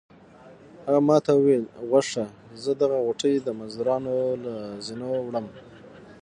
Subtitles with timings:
[0.85, 2.25] هغه ما ته وویل غوږ شه
[2.63, 4.13] زه دغه غوټې د مزدورانو
[4.45, 4.53] له
[4.85, 5.45] زینو وړم.